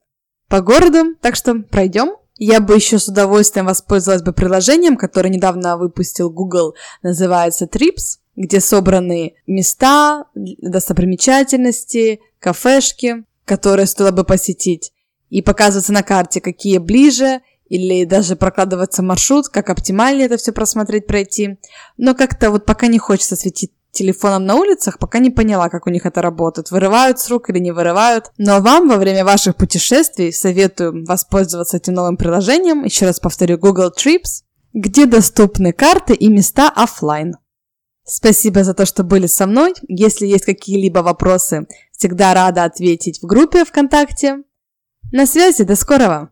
по 0.49 0.61
городу. 0.61 1.17
Так 1.21 1.37
что 1.37 1.57
пройдем. 1.57 2.17
Я 2.37 2.61
бы 2.61 2.75
еще 2.75 2.99
с 2.99 3.09
удовольствием 3.09 3.67
воспользовалась 3.67 4.23
бы 4.23 4.33
приложением, 4.33 4.97
которое 4.97 5.29
недавно 5.29 5.77
выпустил 5.77 6.31
Google, 6.31 6.75
называется 7.03 7.67
Trips 7.67 8.21
где 8.37 8.59
собраны 8.61 9.35
места, 9.47 10.25
достопримечательности, 10.35 12.21
кафешки, 12.39 13.25
которые 13.45 13.85
стоило 13.85 14.13
бы 14.13 14.25
посетить, 14.25 14.93
и 15.29 15.43
показывается 15.43 15.93
на 15.93 16.03
карте, 16.03 16.41
какие 16.41 16.79
ближе, 16.79 17.43
или 17.69 18.05
даже 18.05 18.37
прокладывается 18.37 19.03
маршрут, 19.03 19.49
как 19.49 19.69
оптимальнее 19.69 20.27
это 20.27 20.39
все 20.39 20.53
просмотреть, 20.53 21.07
пройти. 21.07 21.59
Но 21.99 22.15
как-то 22.15 22.51
вот 22.51 22.65
пока 22.65 22.87
не 22.87 22.99
хочется 22.99 23.37
светить 23.37 23.73
телефоном 23.93 24.45
на 24.47 24.57
улицах, 24.57 24.99
пока 24.99 25.19
не 25.19 25.31
поняла, 25.31 25.69
как 25.69 25.87
у 25.87 25.91
них 25.91 26.07
это 26.07 26.23
работает. 26.23 26.71
Вырывают 26.71 27.19
с 27.19 27.29
рук 27.29 27.51
или 27.51 27.59
не 27.59 27.73
вырывают. 27.73 28.31
Но 28.39 28.61
вам 28.61 28.89
во 28.89 28.97
время 28.97 29.25
ваших 29.25 29.57
путешествий 29.57 30.33
советую 30.33 31.05
воспользоваться 31.07 31.77
этим 31.77 31.95
новым 31.95 32.17
приложением. 32.17 32.85
Еще 32.85 33.07
раз 33.07 33.21
повторю, 33.21 33.59
Google 33.59 33.93
Trips, 33.97 34.43
где 34.73 35.07
доступны 35.07 35.73
карты 35.73 36.15
и 36.15 36.29
места 36.29 36.69
офлайн. 36.69 37.37
Спасибо 38.05 38.65
за 38.65 38.75
то, 38.75 38.87
что 38.87 39.05
были 39.05 39.27
со 39.27 39.47
мной. 39.47 39.75
Если 39.87 40.27
есть 40.27 40.45
какие-либо 40.45 41.01
вопросы, 41.01 41.67
всегда 41.93 42.35
рада 42.35 42.65
ответить 42.65 43.21
в 43.23 43.27
группе 43.27 43.65
ВКонтакте. 43.65 44.39
На 45.13 45.27
связи, 45.27 45.65
до 45.65 45.77
скорого! 45.77 46.31